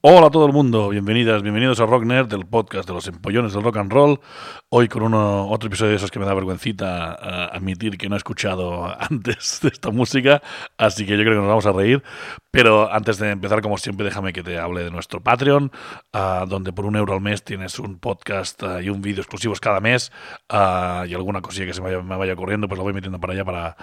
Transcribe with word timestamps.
Hola 0.00 0.28
a 0.28 0.30
todo 0.30 0.46
el 0.46 0.52
mundo, 0.52 0.90
bienvenidas, 0.90 1.42
bienvenidos 1.42 1.80
a 1.80 1.86
Rock 1.86 2.04
del 2.04 2.46
podcast 2.46 2.86
de 2.86 2.94
los 2.94 3.08
empollones 3.08 3.52
del 3.52 3.64
rock 3.64 3.78
and 3.78 3.92
roll. 3.92 4.20
Hoy 4.68 4.86
con 4.86 5.02
uno, 5.02 5.48
otro 5.48 5.66
episodio 5.66 5.90
de 5.90 5.96
esos 5.96 6.12
que 6.12 6.20
me 6.20 6.24
da 6.24 6.34
vergüencita 6.34 7.18
eh, 7.20 7.56
admitir 7.56 7.98
que 7.98 8.08
no 8.08 8.14
he 8.14 8.18
escuchado 8.18 8.84
antes 9.00 9.58
de 9.60 9.70
esta 9.70 9.90
música, 9.90 10.40
así 10.76 11.04
que 11.04 11.18
yo 11.18 11.24
creo 11.24 11.32
que 11.32 11.40
nos 11.40 11.48
vamos 11.48 11.66
a 11.66 11.72
reír. 11.72 12.04
Pero 12.52 12.92
antes 12.92 13.18
de 13.18 13.30
empezar, 13.30 13.60
como 13.60 13.76
siempre, 13.76 14.04
déjame 14.04 14.32
que 14.32 14.44
te 14.44 14.56
hable 14.56 14.84
de 14.84 14.92
nuestro 14.92 15.20
Patreon, 15.20 15.72
ah, 16.12 16.46
donde 16.48 16.72
por 16.72 16.86
un 16.86 16.94
euro 16.94 17.14
al 17.14 17.20
mes 17.20 17.42
tienes 17.42 17.80
un 17.80 17.98
podcast 17.98 18.62
ah, 18.62 18.80
y 18.80 18.90
un 18.90 19.02
vídeo 19.02 19.22
exclusivos 19.22 19.58
cada 19.58 19.80
mes 19.80 20.12
y 20.48 20.54
alguna 21.14 21.40
cosilla 21.40 21.66
que 21.66 21.74
se 21.74 21.82
me 21.82 21.96
vaya, 21.96 22.16
vaya 22.16 22.36
corriendo, 22.36 22.68
pues 22.68 22.78
lo 22.78 22.84
voy 22.84 22.92
metiendo 22.92 23.18
para 23.18 23.32
allá 23.32 23.44
para, 23.44 23.76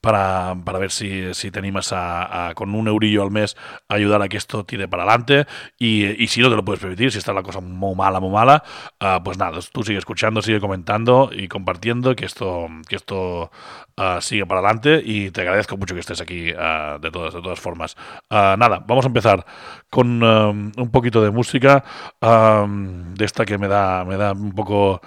para, 0.00 0.56
para 0.64 0.78
ver 0.80 0.90
si, 0.90 1.32
si 1.34 1.52
te 1.52 1.60
animas 1.60 1.92
a, 1.92 2.48
a, 2.48 2.54
con 2.54 2.74
un 2.74 2.88
eurillo 2.88 3.22
al 3.22 3.30
mes, 3.30 3.56
ayudar 3.88 4.20
a 4.20 4.28
que 4.28 4.36
esto 4.36 4.64
tire 4.64 4.88
para 4.88 5.04
adelante. 5.04 5.46
Y, 5.78 6.26
si 6.28 6.40
no 6.40 6.50
te 6.50 6.56
lo 6.56 6.64
puedes 6.64 6.80
permitir, 6.80 7.10
si 7.10 7.18
está 7.18 7.32
la 7.32 7.42
cosa 7.42 7.60
muy 7.60 7.94
mala, 7.94 8.20
muy 8.20 8.30
mala, 8.30 8.62
uh, 9.00 9.22
pues 9.22 9.38
nada, 9.38 9.58
tú 9.72 9.82
sigue 9.82 9.98
escuchando, 9.98 10.42
sigue 10.42 10.60
comentando 10.60 11.30
y 11.32 11.48
compartiendo 11.48 12.14
que 12.14 12.24
esto, 12.24 12.68
que 12.88 12.96
esto 12.96 13.50
uh, 13.96 14.20
sigue 14.20 14.46
para 14.46 14.60
adelante. 14.60 15.02
Y 15.04 15.30
te 15.30 15.42
agradezco 15.42 15.76
mucho 15.76 15.94
que 15.94 16.00
estés 16.00 16.20
aquí 16.20 16.52
uh, 16.52 16.98
de, 17.00 17.10
todas, 17.10 17.34
de 17.34 17.42
todas 17.42 17.60
formas. 17.60 17.96
nada, 18.30 18.84
vamos 18.86 19.04
a 19.04 19.08
empezar 19.08 19.44
con 19.90 20.22
um, 20.22 20.72
un 20.76 20.90
poquito 20.90 21.22
de 21.22 21.30
música 21.30 21.84
um, 22.20 23.14
de 23.14 23.24
esta 23.24 23.44
que 23.44 23.58
me 23.58 23.68
da, 23.68 24.04
me 24.04 24.16
da 24.16 24.32
un 24.32 24.52
poco. 24.52 25.00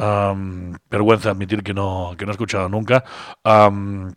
Um, 0.00 0.74
vergüenza 0.88 1.30
admitir 1.30 1.64
que 1.64 1.74
no, 1.74 2.14
que 2.16 2.24
no 2.24 2.30
he 2.30 2.34
escuchado 2.34 2.68
nunca. 2.68 3.02
Um, 3.44 4.12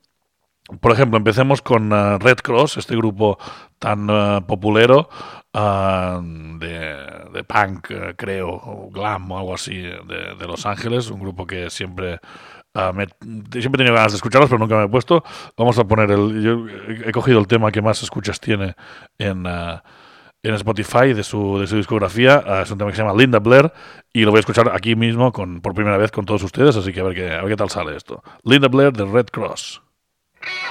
por 0.80 0.92
ejemplo, 0.92 1.18
empecemos 1.18 1.62
con 1.62 1.92
uh, 1.92 2.18
Red 2.18 2.38
Cross, 2.38 2.78
este 2.78 2.96
grupo 2.96 3.38
tan 3.80 4.10
uh, 4.10 4.46
populero 4.46 5.10
uh, 5.54 6.22
de, 6.60 7.44
punk, 7.48 7.92
creo, 8.16 8.50
o 8.50 8.90
glam 8.92 9.32
o 9.32 9.38
algo 9.38 9.56
así, 9.56 9.78
de, 9.82 10.48
Los 10.48 10.66
Ángeles, 10.66 11.10
un 11.10 11.20
grupo 11.20 11.46
que 11.46 11.70
siempre... 11.70 12.20
Me, 12.74 13.06
siempre 13.60 13.60
he 13.60 13.78
tenido 13.80 13.96
ganas 13.96 14.14
de 14.14 14.16
escucharlos, 14.16 14.50
pero 14.50 14.58
nunca 14.58 14.78
me 14.78 14.86
he 14.86 14.88
puesto. 14.88 15.26
Vamos 15.58 15.78
a 15.78 15.84
poner 15.84 16.10
el. 16.10 16.42
Yo 16.42 16.66
he 17.06 17.12
cogido 17.12 17.38
el 17.38 17.46
tema 17.46 17.70
que 17.70 17.82
más 17.82 18.02
escuchas 18.02 18.40
tiene 18.40 18.76
en, 19.18 19.46
en 20.44 20.54
Spotify 20.56 21.14
de 21.14 21.24
su, 21.24 21.60
de 21.60 21.68
su 21.68 21.76
discografía. 21.76 22.44
Uh, 22.46 22.62
es 22.64 22.72
un 22.72 22.78
tema 22.78 22.90
que 22.90 22.96
se 22.96 23.04
llama 23.04 23.18
Linda 23.18 23.40
Blair 23.40 23.72
y 24.14 24.22
lo 24.22 24.32
voy 24.32 24.38
a 24.38 24.42
escuchar 24.42 24.70
aquí 24.74 24.96
mismo 24.96 25.32
con, 25.32 25.62
por 25.62 25.74
primera 25.74 25.98
vez 25.98 26.12
con 26.12 26.26
todos 26.26 26.44
ustedes, 26.44 26.76
así 26.76 26.92
que 26.94 27.02
a 27.02 27.04
ver 27.04 27.16
qué, 27.16 27.32
a 27.32 27.42
ver 27.42 27.50
qué 27.50 27.56
tal 27.56 27.70
sale 27.70 27.96
esto. 27.96 28.24
Linda 28.44 28.68
Blair 28.68 28.94
de 28.94 29.06
Red 29.06 29.28
Cross. 29.28 29.82
Thank 30.44 30.71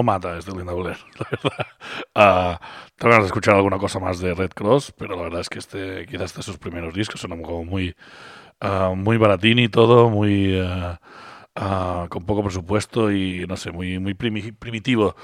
No 0.00 0.02
mata 0.02 0.38
este 0.38 0.52
Linda 0.52 0.72
Blair, 0.72 0.98
la 1.18 1.26
verdad. 1.30 2.58
Uh, 2.58 2.64
tengo 2.96 3.14
de 3.16 3.26
escuchar 3.26 3.54
alguna 3.54 3.78
cosa 3.78 3.98
más 3.98 4.18
de 4.18 4.34
Red 4.34 4.50
Cross, 4.50 4.92
pero 4.96 5.14
la 5.14 5.22
verdad 5.22 5.40
es 5.40 5.48
que 5.48 5.58
este, 5.58 6.06
quizás 6.06 6.30
este 6.30 6.42
sus 6.42 6.58
primeros 6.58 6.94
discos 6.94 7.20
son 7.20 7.42
como 7.42 7.64
muy, 7.64 7.94
uh, 8.62 8.94
muy 8.94 9.18
baratín 9.18 9.58
y 9.58 9.68
todo, 9.68 10.08
muy 10.08 10.58
uh, 10.60 10.96
con 12.08 12.24
poco 12.24 12.42
presupuesto 12.42 13.12
y 13.12 13.46
no 13.46 13.56
sé, 13.56 13.72
muy, 13.72 13.98
muy 13.98 14.14
primi 14.14 14.52
primitivo. 14.52 15.14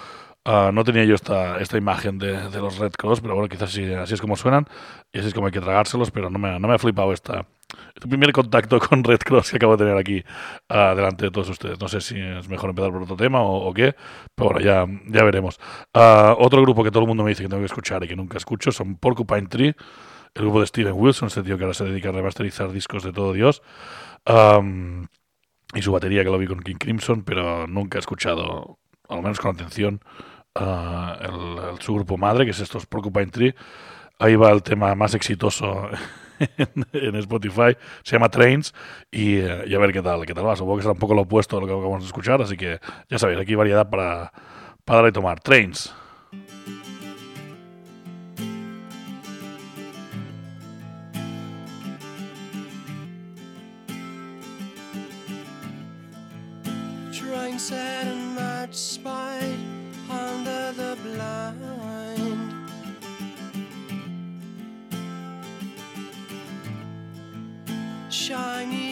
no 0.44 0.84
tenía 0.84 1.04
yo 1.04 1.14
esta, 1.14 1.58
esta 1.58 1.78
imagen 1.78 2.18
de, 2.18 2.50
de, 2.50 2.58
los 2.60 2.78
Red 2.78 2.92
Cross, 2.98 3.20
pero 3.20 3.34
bueno, 3.34 3.48
quizás 3.48 3.70
sí, 3.70 3.92
así 3.94 4.14
es 4.14 4.20
como 4.20 4.36
suenan 4.36 4.66
y 5.12 5.18
así 5.18 5.28
es 5.28 5.34
como 5.34 5.46
hay 5.46 5.52
que 5.52 5.60
tragárselos, 5.60 6.10
pero 6.10 6.28
no 6.28 6.38
me, 6.38 6.60
no 6.60 6.68
me 6.68 6.74
ha 6.74 6.78
flipado 6.78 7.12
esta, 7.12 7.46
este 7.94 8.08
primer 8.08 8.32
contacto 8.32 8.78
con 8.88 9.02
Red 9.02 9.20
Cross 9.20 9.50
que 9.50 9.56
acabo 9.56 9.76
de 9.76 9.84
tener 9.84 9.98
aquí 9.98 10.24
uh, 10.70 10.94
delante 10.94 11.26
de 11.26 11.30
todos 11.30 11.48
ustedes. 11.48 11.80
No 11.80 11.88
sé 11.88 12.00
si 12.00 12.20
es 12.20 12.48
mejor 12.48 12.70
empezar 12.70 12.92
por 12.92 13.02
otro 13.02 13.16
tema 13.16 13.42
o, 13.42 13.68
o 13.68 13.74
qué, 13.74 13.94
pero 14.34 14.50
bueno, 14.50 14.60
ya, 14.60 14.86
ya 15.08 15.24
veremos. 15.24 15.58
Uh, 15.94 16.34
otro 16.38 16.60
grupo 16.62 16.84
que 16.84 16.90
todo 16.90 17.02
el 17.02 17.08
mundo 17.08 17.24
me 17.24 17.30
dice 17.30 17.42
que 17.42 17.48
tengo 17.48 17.62
que 17.62 17.66
escuchar 17.66 18.04
y 18.04 18.08
que 18.08 18.16
nunca 18.16 18.36
escucho 18.36 18.72
son 18.72 18.96
Porcupine 18.96 19.48
Tree, 19.48 19.74
el 20.34 20.42
grupo 20.42 20.60
de 20.60 20.66
Steven 20.66 20.94
Wilson, 20.94 21.28
este 21.28 21.42
tío 21.42 21.56
que 21.56 21.64
ahora 21.64 21.74
se 21.74 21.84
dedica 21.84 22.10
a 22.10 22.12
remasterizar 22.12 22.70
discos 22.70 23.02
de 23.02 23.12
todo 23.12 23.32
Dios. 23.32 23.62
Um, 24.26 25.06
y 25.74 25.82
su 25.82 25.92
batería 25.92 26.22
que 26.22 26.30
lo 26.30 26.38
vi 26.38 26.46
con 26.46 26.60
King 26.60 26.76
Crimson, 26.76 27.22
pero 27.22 27.66
nunca 27.66 27.98
he 27.98 28.00
escuchado, 28.00 28.78
al 29.08 29.22
menos 29.22 29.40
con 29.40 29.54
atención, 29.54 30.00
uh, 30.54 31.22
el, 31.22 31.70
el, 31.70 31.80
su 31.80 31.94
grupo 31.94 32.18
madre, 32.18 32.44
que 32.44 32.50
es 32.50 32.60
estos 32.60 32.86
Porcupine 32.86 33.26
Tree. 33.26 33.54
Ahí 34.18 34.36
va 34.36 34.50
el 34.50 34.62
tema 34.62 34.94
más 34.94 35.14
exitoso 35.14 35.88
en, 36.92 37.16
Spotify, 37.16 37.76
se 38.02 38.16
llama 38.16 38.28
Trains, 38.28 38.74
eh, 39.12 39.64
y, 39.66 39.74
a 39.74 39.78
ver 39.78 39.92
qué 39.92 40.02
tal, 40.02 40.24
qué 40.26 40.34
tal 40.34 40.46
va. 40.46 40.56
Supongo 40.56 40.76
que 40.76 40.82
será 40.82 40.92
un 40.92 40.98
poco 40.98 41.14
lo 41.14 41.22
opuesto 41.22 41.58
a 41.58 41.60
lo 41.60 41.66
que 41.66 41.72
vamos 41.72 42.02
a 42.02 42.06
escuchar, 42.06 42.40
así 42.42 42.56
que 42.56 42.78
ya 43.08 43.18
sabéis, 43.18 43.40
aquí 43.40 43.52
hay 43.52 43.56
variedad 43.56 43.88
para, 43.88 44.32
para 44.84 45.08
y 45.08 45.12
tomar. 45.12 45.40
Trains. 45.40 45.94
In 60.08 60.44
the 60.44 60.96
blind. 61.02 61.75
Shiny 68.16 68.85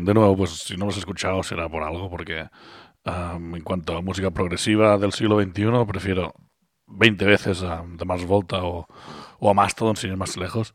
de 0.00 0.14
nuevo, 0.14 0.36
pues 0.36 0.50
si 0.50 0.76
no 0.76 0.86
lo 0.86 0.90
has 0.90 0.98
escuchado 0.98 1.42
será 1.42 1.68
por 1.68 1.82
algo, 1.82 2.10
porque 2.10 2.48
ah, 3.04 3.38
en 3.38 3.62
cuanto 3.62 3.96
a 3.96 4.02
música 4.02 4.30
progresiva 4.30 4.98
del 4.98 5.12
siglo 5.12 5.40
XXI, 5.42 5.84
prefiero 5.86 6.34
20 6.86 7.24
veces 7.24 7.62
a 7.62 7.84
The 7.96 8.04
Mars 8.04 8.24
Volta 8.24 8.62
o, 8.64 8.86
o 9.38 9.50
a 9.50 9.54
Mastodon, 9.54 9.96
sin 9.96 10.10
ir 10.10 10.16
más 10.16 10.36
lejos, 10.36 10.74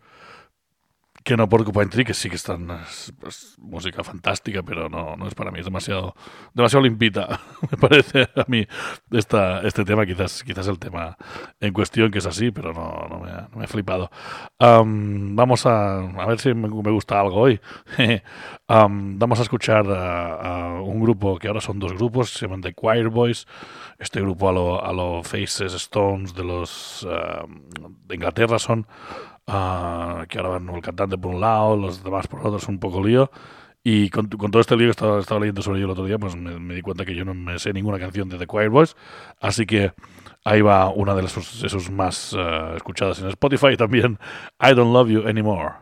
que 1.24 1.38
no 1.38 1.48
Porcupine 1.48 1.88
Tree, 1.88 2.06
que 2.06 2.14
sí 2.14 2.30
que 2.30 2.36
están, 2.36 2.70
es, 2.70 3.14
es 3.28 3.58
música 3.60 4.04
fantástica, 4.04 4.62
pero 4.64 4.90
no, 4.90 5.16
no 5.16 5.28
es 5.28 5.36
para 5.36 5.52
mí, 5.52 5.60
es 5.60 5.66
demasiado, 5.66 6.16
demasiado 6.54 6.84
limpita, 6.84 7.40
me 7.72 7.78
parece 7.78 8.24
a 8.36 8.46
mí 8.48 8.68
esta, 9.12 9.62
este 9.62 9.86
tema, 9.86 10.06
quizás, 10.06 10.44
quizás 10.44 10.68
el 10.68 10.80
tema 10.80 11.18
en 11.60 11.74
cuestión 11.74 12.12
que 12.12 12.20
es 12.20 12.26
así, 12.26 12.52
pero 12.52 12.74
no, 12.74 13.08
no, 13.10 13.20
me, 13.20 13.32
ha, 13.32 13.48
no 13.52 13.58
me 13.58 13.68
flipado. 13.68 14.12
Am, 14.60 15.36
vamos 15.36 15.66
a, 15.66 16.00
a 16.00 16.26
ver 16.26 16.40
si 16.40 16.54
me, 16.54 16.68
me 16.68 16.92
gusta 16.92 17.20
algo 17.20 17.38
hoy. 17.38 17.60
Am, 18.68 19.20
vamos 19.20 19.40
a 19.40 19.44
escuchar 19.44 19.88
a, 19.90 20.76
a 20.76 20.82
un 20.82 21.02
grupo 21.02 21.38
que 21.38 21.48
ahora 21.48 21.62
son 21.62 21.80
dos 21.80 21.94
grupos, 21.94 22.32
se 22.32 22.46
llaman 22.46 22.62
The 22.62 22.74
Choir 22.74 23.10
Boys, 23.10 23.48
este 24.00 24.22
grupo 24.22 24.50
a 24.50 24.52
lo, 24.52 24.84
a 24.84 24.92
lo 24.92 25.24
Faces 25.24 25.74
Stones 25.74 26.34
de 26.34 26.44
los 26.44 27.08
ah, 27.10 27.46
de 28.08 28.16
Inglaterra 28.16 28.60
son 28.60 28.88
ah, 29.48 30.26
que 30.30 30.38
ahora 30.38 30.50
van 30.50 30.70
el 30.70 30.82
cantante 30.82 31.18
por 31.18 31.34
un 31.36 31.42
lado, 31.42 31.78
los 31.78 32.04
demás 32.04 32.28
por 32.28 32.40
otro, 32.42 32.58
es 32.58 32.68
un 32.68 32.80
poco 32.80 33.04
lío. 33.04 33.32
Y 33.86 34.10
con, 34.10 34.28
con 34.28 34.50
todo 34.50 34.62
este 34.62 34.78
lío 34.78 34.88
que 34.88 34.92
estaba, 34.92 35.20
estaba 35.20 35.42
leyendo 35.42 35.62
sobre 35.62 35.80
ello 35.80 35.88
el 35.88 35.92
otro 35.92 36.06
día, 36.06 36.18
pues 36.18 36.38
me, 36.38 36.58
me 36.58 36.74
di 36.74 36.82
cuenta 36.82 37.04
que 37.04 37.14
yo 37.14 37.26
no 37.26 37.34
me 37.34 37.60
sé 37.60 37.74
ninguna 37.74 38.00
canción 38.00 38.30
de 38.30 38.38
The 38.38 38.48
Choir 38.48 38.70
Boys. 38.70 38.96
Así 39.42 39.66
que 39.66 39.92
ahí 40.46 40.62
va 40.62 40.90
una 40.90 41.14
de 41.16 41.26
esos, 41.26 41.64
esos 41.64 41.92
más 41.92 42.34
ah, 42.38 42.74
escuchadas 42.78 43.20
en 43.20 43.28
Spotify 43.30 43.76
también, 43.76 44.20
I 44.62 44.74
Don't 44.74 44.94
Love 44.94 45.10
You 45.10 45.28
Anymore. 45.28 45.74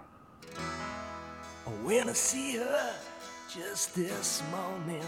When 1.84 2.10
I 2.10 2.14
see 2.14 2.58
her 2.58 2.96
just 3.48 3.94
this 3.96 4.42
morning 4.50 5.04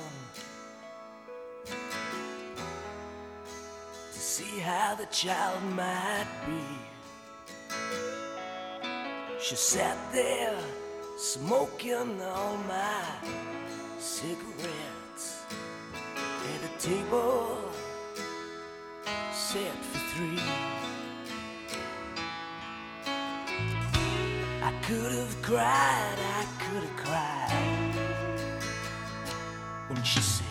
to 4.12 4.20
see 4.20 4.60
how 4.60 4.96
the 4.96 5.08
child 5.08 5.64
might 5.76 6.28
be. 6.46 6.84
She 9.44 9.58
sat 9.58 9.98
there 10.14 10.58
smoking 11.18 12.22
all 12.22 12.56
my 12.66 13.04
cigarettes 14.00 15.44
at 16.54 16.64
a 16.64 16.72
table 16.80 17.58
set 19.34 19.76
for 19.92 20.00
three. 20.16 20.40
I 24.62 24.72
could 24.84 25.12
have 25.12 25.42
cried, 25.42 26.18
I 26.40 26.46
could 26.64 26.84
have 26.84 26.96
cried 26.96 28.64
when 29.90 30.04
she 30.04 30.22
said, 30.22 30.48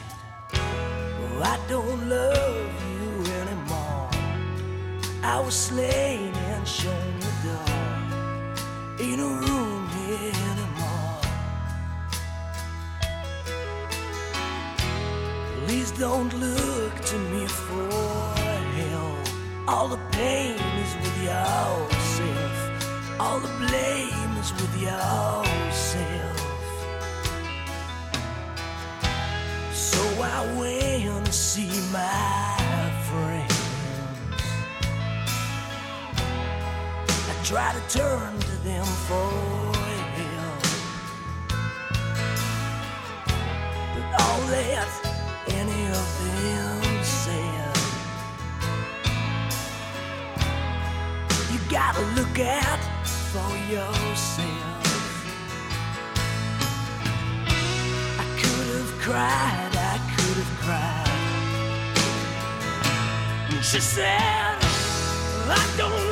oh, 0.52 1.40
I 1.42 1.58
don't 1.66 2.10
love 2.10 2.70
you 2.92 3.32
anymore. 3.40 4.10
I 5.22 5.40
was 5.40 5.54
slain 5.54 6.34
and 6.34 6.68
shown. 6.68 7.01
Ain't 9.12 9.20
no 9.20 9.28
room 9.28 9.90
anymore. 10.48 11.20
Please 15.66 15.90
don't 15.90 16.32
look 16.40 16.94
to 17.10 17.18
me 17.18 17.46
for 17.46 17.90
help. 18.80 19.28
All 19.68 19.88
the 19.88 19.98
pain 20.12 20.58
is 20.84 20.94
with 21.02 21.16
yourself. 21.24 22.56
All 23.20 23.38
the 23.38 23.52
blame 23.58 24.32
is 24.40 24.50
with 24.54 24.80
yourself. 24.80 26.38
So 29.74 30.00
I 30.22 30.56
went 30.58 31.26
to 31.26 31.32
see 31.32 31.68
my 31.92 32.90
friends. 33.10 33.60
I 37.28 37.44
try 37.44 37.74
to 37.74 37.98
turn 37.98 38.51
them 38.64 38.84
for 38.84 39.30
help. 40.18 40.62
But 43.94 44.06
all 44.22 44.40
that 44.54 44.88
any 45.48 45.82
of 46.00 46.08
them 46.24 47.04
said 47.04 47.76
You 51.50 51.58
gotta 51.68 52.02
look 52.14 52.38
out 52.38 52.82
for 53.32 53.50
yourself. 53.70 54.84
I 58.18 58.24
could 58.40 58.68
have 58.76 58.92
cried, 59.00 59.72
I 59.76 59.98
could 60.14 60.36
have 60.42 60.54
cried. 60.64 61.08
And 63.50 63.64
she 63.64 63.80
said, 63.80 64.56
I 65.48 65.74
don't 65.76 66.11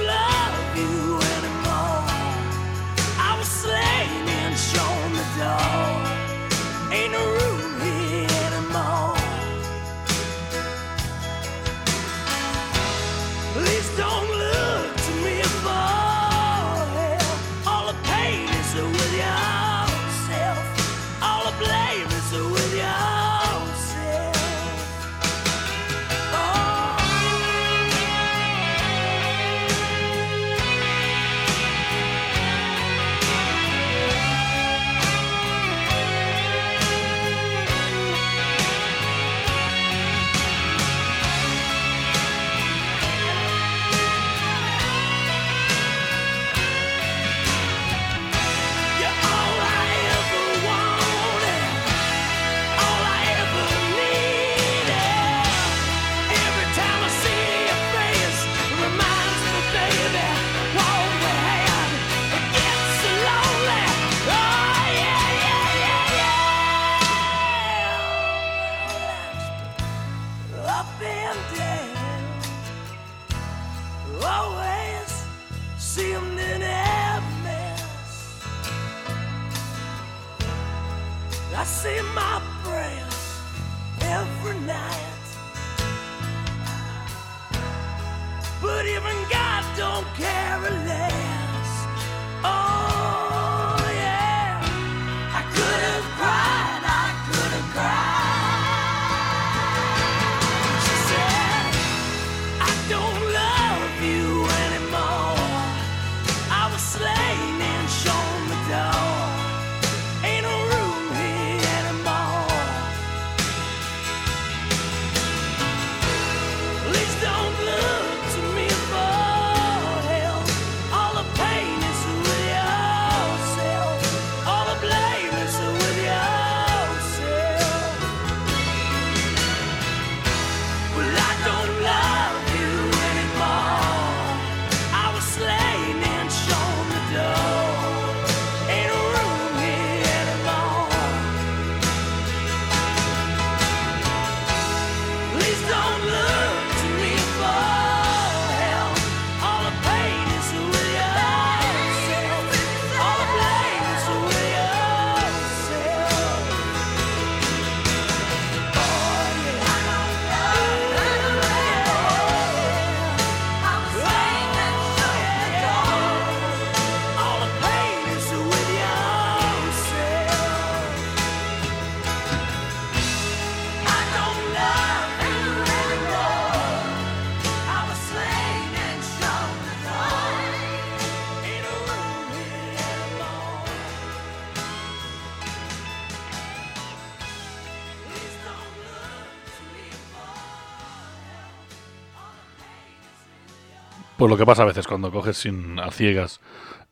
Pues 194.21 194.29
lo 194.29 194.37
que 194.37 194.45
pasa 194.45 194.65
a 194.65 194.67
veces 194.67 194.87
cuando 194.87 195.11
coges 195.11 195.39
sin 195.39 195.81
a 195.81 195.91
ciegas 195.91 196.43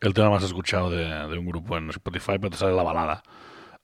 el 0.00 0.14
tema 0.14 0.30
más 0.30 0.42
escuchado 0.42 0.88
de, 0.88 1.38
un 1.38 1.44
grupo 1.44 1.76
en 1.76 1.90
Spotify, 1.90 2.38
pero 2.38 2.49
te 2.49 2.56
sale 2.56 2.73
la 2.73 2.82
balada. 2.82 3.23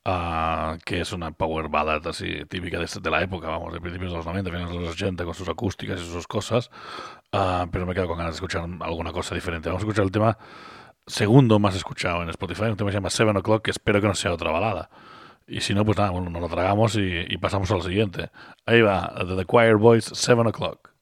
ah, 0.07 0.79
que 0.83 1.03
es 1.03 1.13
una 1.13 1.31
power 1.31 1.69
ballad 1.69 2.07
así 2.07 2.47
típica 2.47 2.79
de, 2.79 2.87
de 3.03 3.11
la 3.11 3.21
época, 3.23 3.49
vamos, 3.49 3.75
de 3.75 3.83
principios 3.83 4.13
de 4.13 4.17
los 4.17 4.25
90, 4.25 4.51
finales 4.51 4.73
de 4.73 4.81
los 4.81 4.93
80, 4.95 5.27
con 5.27 5.35
sus 5.35 5.47
acústicas 5.47 6.01
y 6.01 6.11
sus 6.11 6.27
cosas. 6.27 6.71
Ah, 7.33 7.66
pero 7.71 7.85
me 7.85 7.92
quedo 7.92 8.07
con 8.09 8.16
ganas 8.16 8.33
de 8.33 8.37
escuchar 8.37 8.66
alguna 8.81 9.12
cosa 9.12 9.35
diferente. 9.35 9.68
Vamos 9.68 9.83
a 9.83 9.85
escuchar 9.85 10.07
el 10.07 10.11
tema 10.11 10.38
segundo 11.07 11.59
más 11.59 11.77
escuchado 11.77 12.23
en 12.23 12.31
Spotify, 12.31 12.62
un 12.62 12.79
tema 12.79 12.88
que 12.88 12.92
se 12.92 12.97
llama 12.97 13.11
Seven 13.11 13.37
O'Clock, 13.37 13.62
que 13.62 13.73
espero 13.73 14.01
que 14.01 14.07
no 14.07 14.14
sea 14.14 14.33
otra 14.33 14.53
balada. 14.53 14.88
Y 15.47 15.61
si 15.61 15.75
no, 15.75 15.85
pues 15.85 15.99
nada, 15.99 16.09
bueno, 16.09 16.31
nos 16.31 16.40
lo 16.40 16.49
tragamos 16.49 16.97
y, 16.97 17.37
pasamos 17.37 17.71
al 17.73 17.83
siguiente. 17.83 18.31
Ahí 18.64 18.81
va, 18.81 19.12
The 19.18 19.45
Choir 19.45 19.77
Boys, 19.77 20.07
Seven 20.07 20.47
O'Clock. 20.47 20.93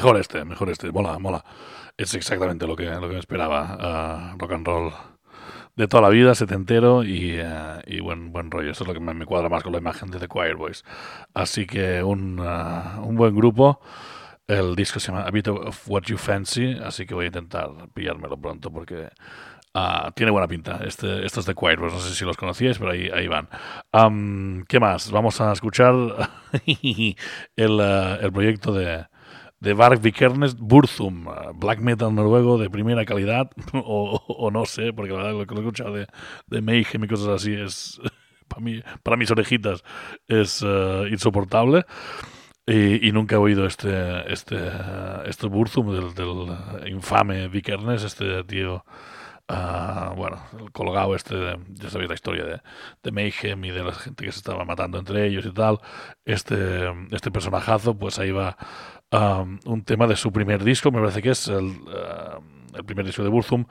Mejor 0.00 0.16
este, 0.18 0.44
mejor 0.44 0.70
este, 0.70 0.90
mola, 0.90 1.18
mola. 1.18 1.44
Es 1.96 2.14
exactamente 2.14 2.66
lo 2.66 2.74
que, 2.74 2.86
lo 2.86 3.02
que 3.02 3.14
me 3.14 3.18
esperaba. 3.18 3.76
ah, 3.78 4.34
rock 4.38 4.52
and 4.52 4.66
roll 4.66 4.92
de 5.76 5.88
toda 5.88 6.02
la 6.02 6.08
vida, 6.08 6.34
setentero 6.34 7.04
y, 7.04 7.36
eh, 7.38 7.82
y 7.86 8.00
buen, 8.00 8.32
buen 8.32 8.50
rollo. 8.50 8.70
Eso 8.70 8.84
es 8.84 8.88
lo 8.88 8.94
que 8.94 9.00
me, 9.00 9.26
cuadra 9.26 9.48
más 9.48 9.62
con 9.62 9.72
la 9.72 9.78
imagen 9.78 10.10
de 10.10 10.18
The 10.18 10.28
Choir 10.28 10.56
Boys. 10.56 10.84
Así 11.34 11.66
que 11.66 12.02
un, 12.02 12.40
ah, 12.42 13.00
un 13.02 13.16
buen 13.16 13.34
grupo. 13.34 13.80
El 14.46 14.74
disco 14.74 14.98
se 15.00 15.12
llama 15.12 15.24
A 15.24 15.30
Bit 15.30 15.48
of 15.48 15.88
What 15.88 16.02
You 16.04 16.18
Fancy, 16.18 16.76
así 16.82 17.06
que 17.06 17.14
voy 17.14 17.26
a 17.26 17.28
intentar 17.28 17.70
pillármelo 17.94 18.36
pronto 18.40 18.72
porque 18.72 19.10
ah, 19.74 20.10
tiene 20.14 20.32
buena 20.32 20.48
pinta. 20.48 20.80
Este, 20.84 21.24
estos 21.24 21.46
de 21.46 21.54
Choir 21.54 21.78
Boys, 21.78 21.92
no 21.92 22.00
sé 22.00 22.14
si 22.14 22.24
los 22.24 22.36
conocíais, 22.36 22.78
pero 22.78 22.90
ahí, 22.90 23.08
ahí 23.14 23.28
van. 23.28 23.48
Am, 23.92 24.64
¿Qué 24.68 24.80
más? 24.80 25.10
Vamos 25.10 25.40
a 25.40 25.52
escuchar 25.52 25.94
el, 26.66 27.80
ah, 27.80 28.18
el 28.20 28.32
proyecto 28.32 28.72
de, 28.72 29.06
de 29.60 29.74
Varg 29.74 30.00
Vikernes 30.00 30.56
Burzum, 30.56 31.26
uh, 31.26 31.52
black 31.54 31.80
metal 31.80 32.14
noruego 32.14 32.58
de 32.58 32.70
primera 32.70 33.04
calidad, 33.04 33.50
o, 33.72 34.50
no 34.50 34.64
sé, 34.64 34.92
porque 34.92 35.12
la 35.12 35.18
verdad 35.18 35.38
lo 35.38 35.46
que 35.46 35.54
he 35.54 35.58
escuchado 35.58 35.94
de, 35.94 36.06
de 36.46 36.62
Mayhem 36.62 37.04
y 37.04 37.08
cosas 37.08 37.28
así 37.28 37.54
es, 37.54 38.00
para, 38.48 38.62
mí, 38.62 38.82
para 39.02 39.16
mis 39.16 39.30
orejitas, 39.30 39.84
es 40.26 40.62
uh, 40.62 41.06
insoportable. 41.06 41.84
Y, 42.66 43.10
nunca 43.10 43.34
he 43.34 43.38
oído 43.38 43.66
este, 43.66 44.32
este, 44.32 44.56
este 45.24 45.48
Burzum 45.48 45.92
del, 45.92 46.88
infame 46.88 47.48
Vikernes, 47.48 48.04
este 48.04 48.44
tío 48.44 48.84
ah, 49.48 50.12
bueno, 50.16 50.40
el 50.56 50.70
colgado 50.70 51.16
este, 51.16 51.56
ya 51.70 51.90
sabéis 51.90 52.08
la 52.08 52.14
historia 52.14 52.44
de, 52.44 52.60
de 53.02 53.10
Mayhem 53.10 53.64
y 53.64 53.70
de 53.70 53.82
la 53.82 53.92
gente 53.92 54.24
que 54.24 54.30
se 54.30 54.38
estaba 54.38 54.64
matando 54.64 54.98
entre 54.98 55.26
ellos 55.26 55.44
y 55.46 55.52
tal, 55.52 55.80
este, 56.24 56.92
este 57.10 57.32
personajazo, 57.32 57.98
pues 57.98 58.20
ahí 58.20 58.30
va 58.30 58.56
ah, 59.10 59.44
un 59.64 59.82
tema 59.82 60.06
de 60.06 60.16
su 60.16 60.32
primer 60.32 60.64
disco, 60.64 60.90
me 60.90 61.00
parece 61.00 61.22
que 61.22 61.30
es 61.30 61.48
el, 61.48 61.74
ah, 61.94 62.40
el 62.74 62.84
primer 62.84 63.04
disco 63.06 63.22
de 63.22 63.28
Burzum, 63.28 63.64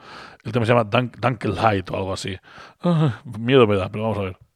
el 0.44 0.52
tema 0.52 0.66
se 0.66 0.72
llama 0.72 0.84
Dunk, 0.84 1.16
Dunkelheit 1.18 1.90
o 1.90 1.96
algo 1.96 2.12
así. 2.12 2.36
Ah, 2.80 3.20
miedo 3.38 3.66
me 3.66 3.76
da, 3.76 3.88
pero 3.88 4.04
vamos 4.04 4.18
a 4.18 4.22
ver. 4.22 4.49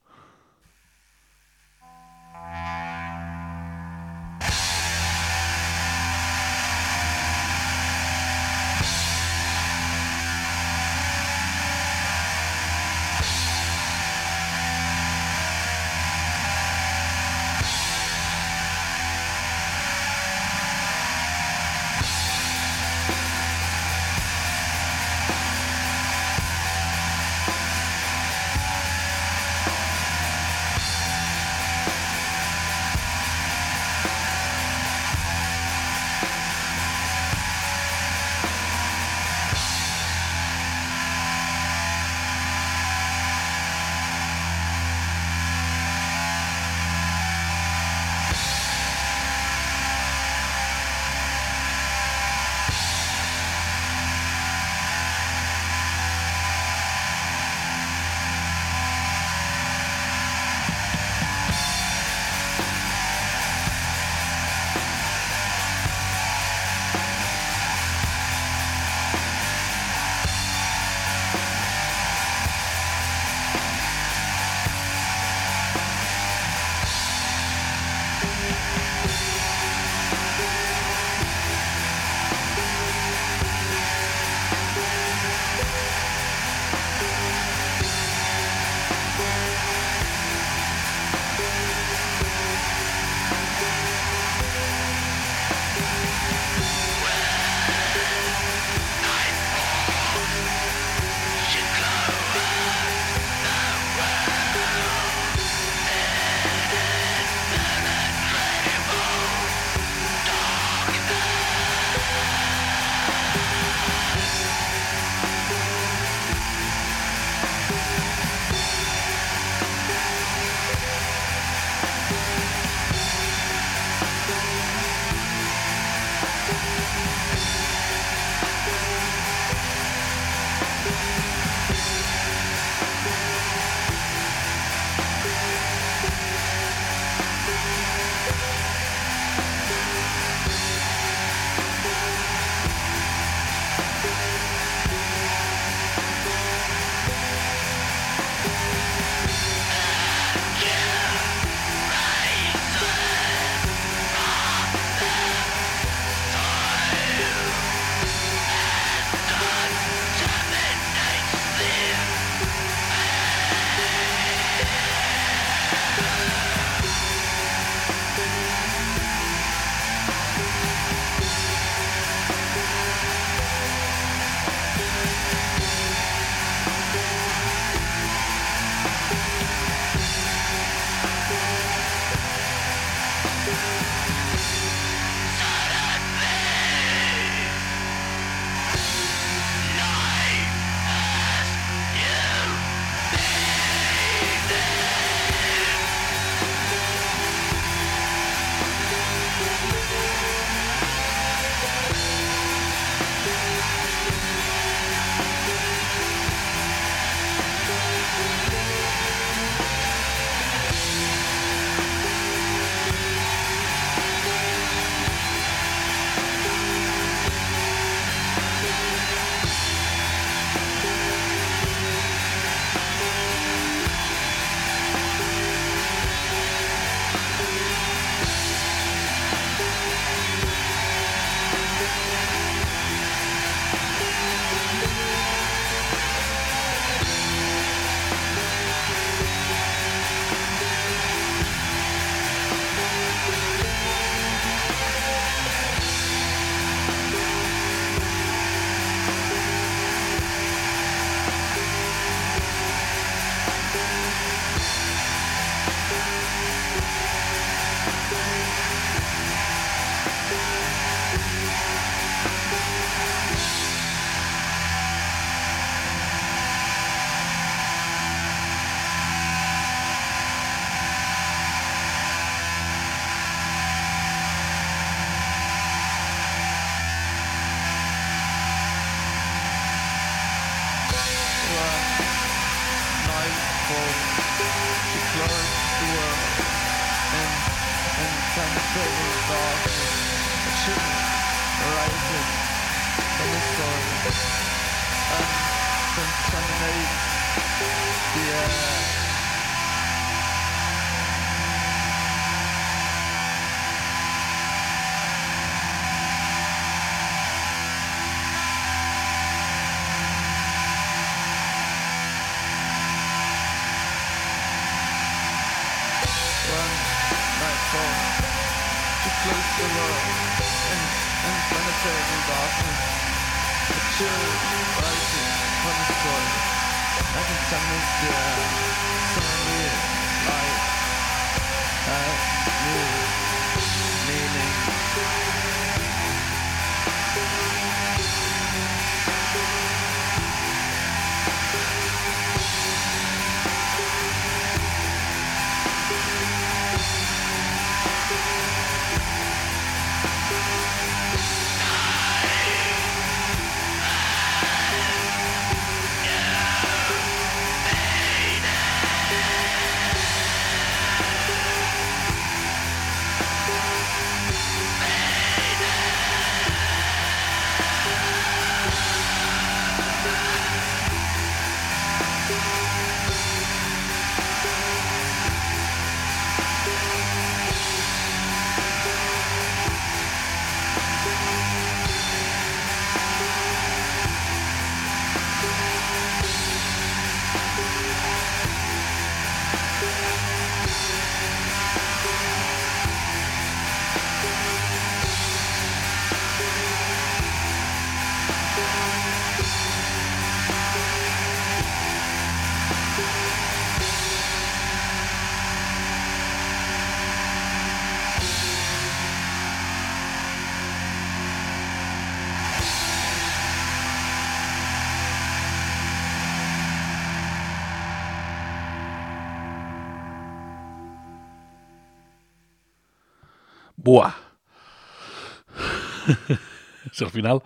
Si 426.93 427.05
al 427.05 427.11
final 427.11 427.43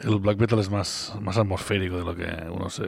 el 0.00 0.18
black 0.18 0.38
metal 0.38 0.58
es 0.58 0.70
más, 0.70 1.14
más 1.20 1.38
atmosférico 1.38 1.96
de 1.98 2.04
lo 2.04 2.14
que 2.16 2.26
uno 2.50 2.68
se... 2.70 2.84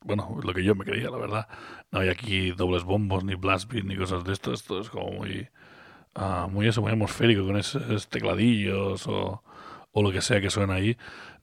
Bueno, 0.00 0.38
lo 0.42 0.52
que 0.52 0.64
yo 0.64 0.74
me 0.74 0.84
creía, 0.84 1.10
la 1.10 1.16
verdad. 1.16 1.48
No 1.92 2.00
hay 2.00 2.08
aquí 2.08 2.50
dobles 2.50 2.82
bombos, 2.82 3.22
ni 3.24 3.36
blast 3.36 3.70
beat, 3.72 3.84
ni 3.84 3.96
cosas 3.96 4.24
de 4.24 4.32
esto. 4.32 4.52
Esto 4.52 4.80
es 4.80 4.90
como 4.90 5.12
muy... 5.12 5.48
ah, 6.14 6.48
muy 6.50 6.68
eso, 6.68 6.82
muy 6.82 6.92
atmosférico, 6.92 7.46
con 7.46 7.56
esos 7.56 8.08
tecladillos 8.08 9.06
o, 9.08 9.42
o 9.92 10.02
lo 10.02 10.12
que 10.12 10.22
sea 10.22 10.40
que 10.40 10.50
suena 10.50 10.74
ahí. 10.74 10.96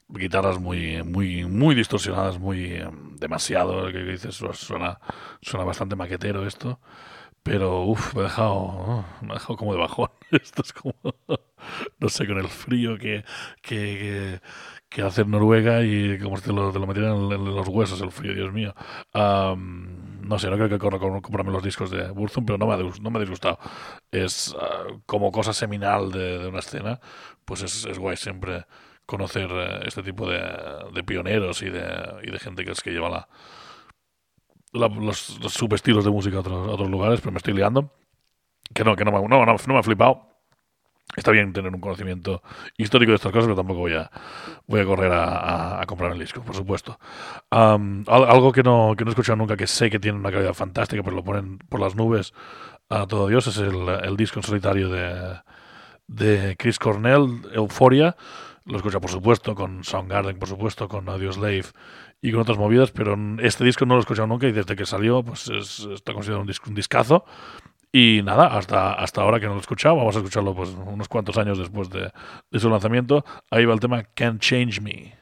Guitarras 0.10 0.60
muy, 0.60 1.04
muy, 1.04 1.46
muy 1.46 1.76
distorsionadas, 1.76 2.40
muy 2.40 2.66
eh, 2.66 2.90
demasiado, 3.20 3.92
que 3.92 4.00
dices, 4.04 4.36
suena, 4.54 5.00
suena 5.42 5.66
bastante 5.66 5.96
maquetero 5.96 6.48
esto. 6.48 6.80
Pero, 7.44 7.84
uff, 7.84 8.14
me 8.16 8.22
ha 8.22 8.24
dejado, 8.26 9.06
me 9.22 9.32
ha 9.32 9.34
dejado 9.36 9.58
como 9.58 9.74
de 9.74 9.80
bajón. 9.80 10.10
Esto 10.32 10.62
es 10.62 10.74
como, 10.74 10.96
no 12.00 12.10
sé, 12.10 12.28
con 12.28 12.38
el 12.38 12.48
frío 12.48 12.98
que, 12.98 13.24
que, 13.62 14.40
que, 14.40 14.42
que 14.90 15.02
hace 15.02 15.26
Noruega 15.26 15.84
y 15.84 16.20
como 16.20 16.38
si 16.38 16.44
te 16.44 16.54
lo, 16.54 16.72
te 16.72 16.80
metieran 16.80 17.32
en, 17.32 17.46
los 17.46 17.68
huesos 17.68 18.02
el 18.02 18.12
frío, 18.12 18.34
Dios 18.34 18.52
mío. 18.54 18.74
Am, 19.14 20.22
no 20.22 20.38
sé, 20.40 20.50
no 20.50 20.58
creo 20.58 20.70
que 20.70 20.78
corra 20.80 21.00
comprarme 21.00 21.52
los 21.52 21.64
discos 21.64 21.90
de 21.92 22.10
Burzum, 22.12 22.46
pero 22.46 22.58
no 22.58 22.68
me 22.68 22.74
ha, 22.74 22.78
no 22.78 23.10
me 23.12 23.18
ha 23.18 23.22
disgustado. 23.22 23.60
Es 24.12 24.56
ah, 24.60 24.86
como 25.06 25.32
cosa 25.32 25.54
seminal 25.54 26.12
de, 26.12 26.40
de 26.40 26.48
una 26.48 26.60
escena, 26.60 27.00
pues 27.46 27.64
es, 27.64 27.86
es 27.86 27.98
guay 28.00 28.18
siempre 28.18 28.66
conocer 29.06 29.50
eh, 29.52 29.80
este 29.86 30.04
tipo 30.04 30.30
de, 30.30 30.40
de 30.94 31.04
pioneros 31.04 31.62
y 31.64 31.70
de, 31.70 31.84
y 32.24 32.32
de 32.32 32.40
gente 32.40 32.64
que 32.64 32.72
es 32.72 32.82
que 32.82 32.92
lleva 32.92 33.10
la, 33.10 33.28
la- 34.74 34.88
los, 34.88 35.40
los 35.42 35.54
subestilos 35.54 36.06
de 36.06 36.12
música 36.12 36.38
a 36.38 36.40
otros, 36.42 36.68
otros 36.70 36.90
lugares, 36.90 37.20
pero 37.22 37.32
me 37.32 37.38
estoy 37.38 37.54
liando. 37.54 37.92
Que 38.74 38.84
no, 38.84 38.96
que 38.96 39.06
no 39.06 39.12
me, 39.12 39.20
no, 39.28 39.46
no, 39.46 39.56
no 39.56 39.74
me 39.74 39.80
ha 39.80 39.84
flipado. 39.84 40.28
Está 41.16 41.32
bien 41.32 41.54
tener 41.54 41.74
un 41.74 41.82
conocimiento 41.82 42.44
histórico 42.78 43.12
de 43.12 43.16
estas 43.16 43.32
cosas, 43.32 43.46
pero 43.48 43.56
tampoco 43.56 43.80
voy 43.80 43.94
a, 43.94 44.12
voy 44.68 44.82
a 44.82 44.86
correr 44.86 45.12
a, 45.12 45.82
a- 45.82 45.86
comprar 45.88 46.12
el 46.12 46.20
disco, 46.20 46.44
por 46.44 46.56
supuesto. 46.56 47.00
Al- 47.50 48.04
algo 48.08 48.52
que 48.52 48.62
no, 48.64 48.94
que 48.98 49.04
no 49.06 49.10
he 49.10 49.14
escuchado 49.14 49.36
nunca, 49.38 49.58
que 49.58 49.66
sé 49.68 49.90
que 49.90 50.00
tiene 50.00 50.20
una 50.20 50.32
calidad 50.32 50.54
fantástica, 50.54 51.02
pero 51.04 51.16
lo 51.16 51.24
ponen 51.24 51.58
por 51.58 51.80
las 51.80 51.96
nubes 51.96 52.34
a 52.90 53.08
todo 53.08 53.28
Dios, 53.28 53.48
es 53.48 53.58
el, 53.58 53.90
el 53.90 54.18
disco 54.18 54.40
en 54.40 54.44
solitario 54.44 54.90
de, 54.90 55.40
de 56.08 56.56
Chris 56.58 56.80
Cornell, 56.80 57.42
Euphoria. 57.54 58.16
Lo 58.66 58.78
escucha, 58.78 59.00
por 59.00 59.10
supuesto, 59.10 59.56
con 59.56 59.84
Soundgarden, 59.84 60.38
por 60.38 60.48
supuesto, 60.48 60.88
con 60.88 61.10
Audioslave 61.10 61.64
y 62.22 62.32
con 62.32 62.42
otras 62.42 62.58
movidas, 62.58 62.92
pero 62.92 63.18
este 63.42 63.64
disco 63.64 63.86
no 63.86 63.94
lo 63.96 64.00
he 64.00 64.02
escuchado 64.02 64.28
nunca 64.28 64.48
y 64.48 64.52
desde 64.52 64.76
que 64.76 64.86
salió 64.86 65.24
pues 65.24 65.48
es- 65.50 65.88
está 65.94 66.14
considerado 66.14 66.42
un, 66.42 66.48
disco, 66.48 66.70
un 66.70 66.76
discazo. 66.76 67.26
Y 67.92 68.22
nada, 68.24 68.56
hasta, 68.56 68.94
hasta 68.94 69.22
ahora 69.22 69.40
que 69.40 69.48
no 69.48 69.54
lo 69.54 69.58
he 69.58 69.62
escuchado, 69.62 69.96
vamos 69.96 70.16
a 70.16 70.20
escucharlo 70.20 70.54
pues 70.56 70.70
unos 70.70 71.08
cuantos 71.08 71.38
años 71.38 71.58
después 71.58 71.90
de, 71.90 72.12
de 72.52 72.60
su 72.60 72.70
lanzamiento. 72.70 73.26
Ahí 73.50 73.66
va 73.66 73.74
el 73.74 73.80
tema 73.80 74.04
Can't 74.14 74.40
Change 74.42 74.82
Me. 74.82 75.16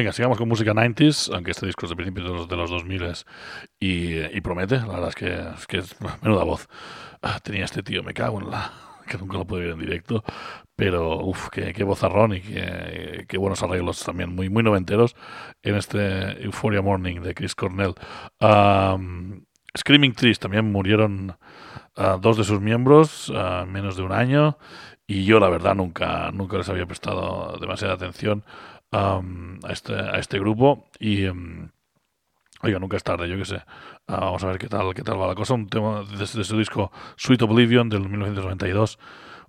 Venga, 0.00 0.14
sigamos 0.14 0.38
con 0.38 0.48
música 0.48 0.72
90s, 0.72 1.30
aunque 1.34 1.50
este 1.50 1.66
disco 1.66 1.84
es 1.84 1.90
de 1.90 1.96
principios 1.96 2.24
de 2.26 2.32
los, 2.32 2.48
de 2.48 2.56
los 2.56 2.70
2000 2.70 3.02
y, 3.78 4.18
y 4.34 4.40
promete, 4.40 4.78
la 4.78 4.86
verdad 4.86 5.08
es 5.10 5.14
que 5.14 5.26
es, 5.26 5.66
que 5.66 5.82
menuda 6.22 6.42
voz. 6.42 6.70
Ah, 7.20 7.38
tenía 7.40 7.66
este 7.66 7.82
tío, 7.82 8.02
me 8.02 8.14
cago 8.14 8.40
en 8.40 8.50
la... 8.50 8.72
que 9.06 9.18
nunca 9.18 9.36
lo 9.36 9.46
pude 9.46 9.60
ver 9.60 9.70
en 9.72 9.78
directo, 9.78 10.24
pero 10.74 11.18
uff, 11.18 11.50
qué, 11.50 11.74
qué 11.74 11.84
vozarrón 11.84 12.34
y 12.34 12.40
qué, 12.40 13.26
qué 13.28 13.36
buenos 13.36 13.62
arreglos 13.62 14.02
también, 14.02 14.34
muy, 14.34 14.48
muy 14.48 14.62
noventeros 14.62 15.16
en 15.62 15.74
este 15.74 16.42
Euphoria 16.44 16.80
Morning 16.80 17.20
de 17.20 17.34
Chris 17.34 17.54
Cornell. 17.54 17.92
Am, 18.38 19.44
Screaming 19.76 20.14
Trees 20.14 20.38
también 20.38 20.72
murieron 20.72 21.36
ah, 21.96 22.16
dos 22.18 22.38
de 22.38 22.44
sus 22.44 22.62
miembros 22.62 23.30
en 23.34 23.70
menos 23.70 23.96
de 23.98 24.02
un 24.02 24.12
año 24.12 24.56
y 25.06 25.24
yo 25.24 25.40
la 25.40 25.50
verdad 25.50 25.74
nunca, 25.74 26.30
nunca 26.32 26.56
les 26.56 26.70
había 26.70 26.86
prestado 26.86 27.58
demasiada 27.60 27.92
atención 27.92 28.44
am, 28.92 29.58
a, 29.64 29.72
este, 29.72 29.94
a 29.94 30.18
este 30.18 30.38
grupo 30.38 30.86
y 30.98 31.24
em, 31.24 31.70
oiga 32.62 32.78
nunca 32.78 32.96
es 32.96 33.04
tarde 33.04 33.28
yo 33.28 33.36
qué 33.36 33.44
sé. 33.44 33.62
Ah, 34.06 34.20
vamos 34.20 34.42
a 34.44 34.48
ver 34.48 34.58
qué 34.58 34.68
tal 34.68 34.92
qué 34.94 35.02
tal 35.02 35.20
va 35.20 35.26
la 35.28 35.34
cosa. 35.34 35.54
Un 35.54 35.68
tema 35.68 36.02
de 36.02 36.26
su 36.26 36.56
disco 36.58 36.90
Sweet 37.16 37.42
Oblivion 37.42 37.88
del 37.88 38.08
1992 38.08 38.98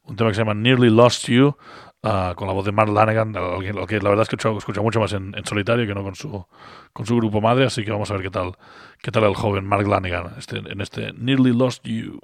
un 0.04 0.16
tema 0.16 0.32
que 0.32 0.36
se 0.36 0.42
llama 0.42 0.56
Nearly 0.56 0.90
Lost 0.90 1.28
You 1.28 1.56
ah, 2.04 2.34
con 2.36 2.48
la 2.48 2.54
voz 2.54 2.66
de 2.66 2.72
Mark 2.72 2.90
Lanigan 2.92 3.36
alguien- 3.38 3.76
lo 3.76 3.86
que 3.86 4.00
la 4.00 4.10
verdad 4.10 4.24
es 4.24 4.30
que 4.30 4.36
escucho 4.58 4.82
mucho 4.82 5.00
más 5.00 5.14
en, 5.14 5.34
en 5.38 5.46
solitario 5.46 5.86
que 5.86 5.94
no 5.94 6.02
con 6.04 6.16
su 6.16 6.46
con 6.92 7.06
su 7.06 7.16
grupo 7.18 7.40
madre 7.40 7.66
así 7.66 7.84
que 7.86 7.92
vamos 7.92 8.10
a 8.10 8.16
ver 8.16 8.24
qué 8.24 8.32
tal 8.32 8.54
qué 9.02 9.12
tal 9.12 9.26
el 9.26 9.36
joven 9.36 9.66
Mark 9.66 9.88
Lanigan 9.88 10.34
este, 10.40 10.58
en 10.58 10.82
este 10.82 11.14
Nearly 11.14 11.54
Lost 11.54 11.86
You 11.86 12.20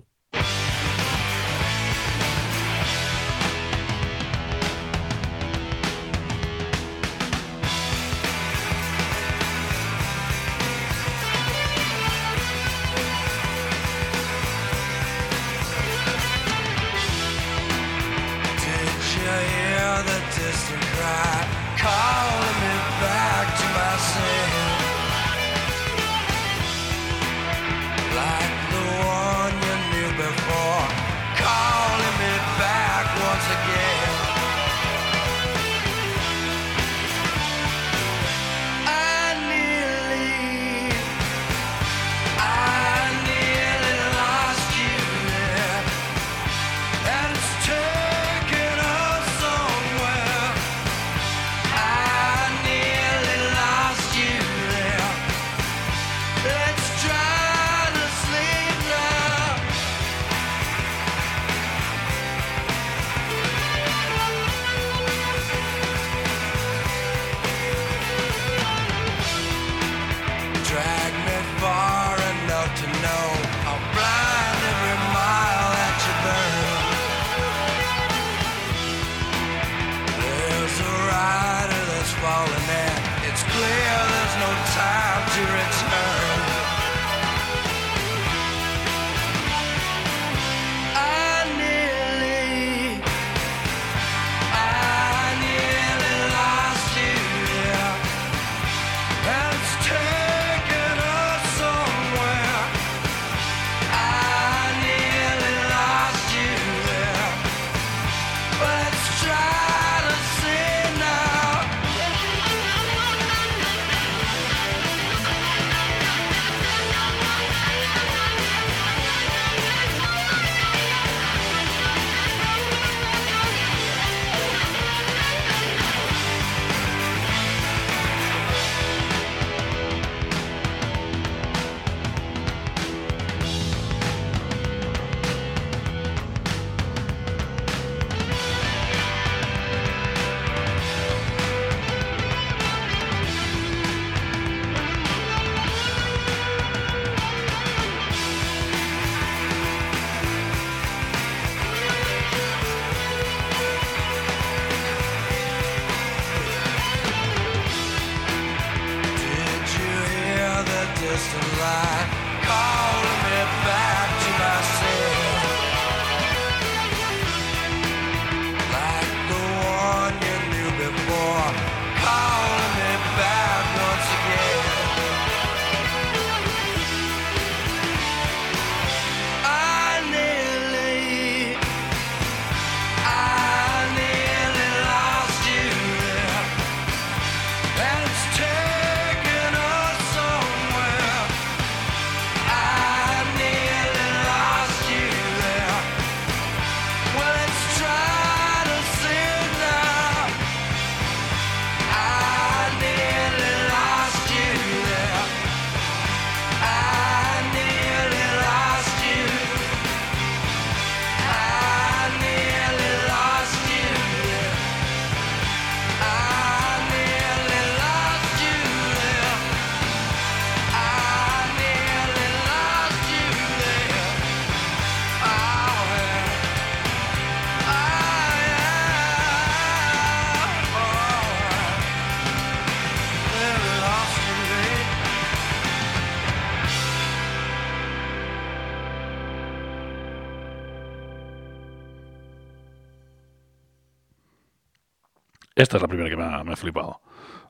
Esta 245.58 245.78
es 245.78 245.82
la 245.82 245.88
primera 245.88 246.08
que 246.08 246.16
me 246.16 246.24
ha, 246.24 246.44
me 246.44 246.54
ha 246.54 246.56
flipado 246.56 247.02